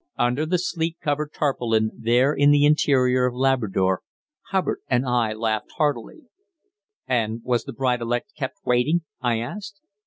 Under 0.17 0.47
the 0.47 0.57
sleet 0.57 0.97
covered 0.99 1.31
tarpaulin, 1.31 1.91
there 1.93 2.33
in 2.33 2.49
the 2.49 2.65
interior 2.65 3.27
of 3.27 3.35
Labrador, 3.35 4.01
Hubbard 4.49 4.79
and 4.89 5.05
I 5.05 5.33
laughed 5.33 5.73
heartily. 5.77 6.23
"And 7.05 7.43
was 7.43 7.65
the 7.65 7.73
bride 7.73 8.01
elect 8.01 8.31
kept 8.35 8.55
waiting?" 8.65 9.01
I 9.21 9.37
asked. 9.37 9.79